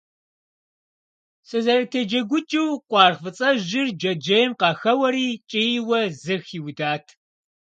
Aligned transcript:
Сызэрытеджэгукӏыу, 1.47 2.71
къуаргъ 2.89 3.19
фӏыцӏэжьыр 3.21 3.87
джэджьейм 3.99 4.51
къахэуэри, 4.59 5.27
кӏийуэ 5.49 6.01
зы 6.21 6.35
хиудат. 6.45 7.05